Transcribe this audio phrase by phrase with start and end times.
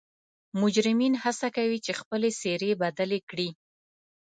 [0.61, 3.49] مجرمین حڅه کوي چې خپلې څیرې بدلې کړي